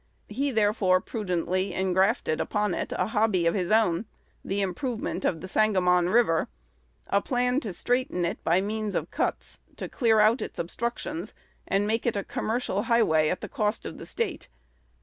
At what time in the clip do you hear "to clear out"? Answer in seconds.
9.75-10.41